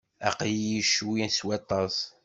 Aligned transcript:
Aql-iyi 0.29 0.81
ccwi 0.85 1.25
s 1.37 1.39
waṭas. 1.45 1.95